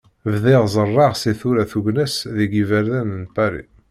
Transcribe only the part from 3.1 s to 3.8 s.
n Lpari.